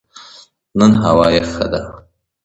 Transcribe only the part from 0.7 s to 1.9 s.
نن هوا یخه ده